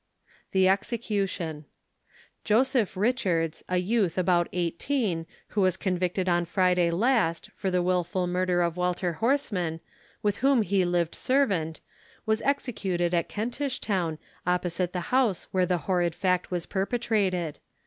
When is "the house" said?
14.91-15.43